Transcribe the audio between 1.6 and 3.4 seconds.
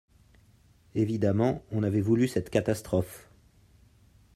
on avait voulu cette catastrophe.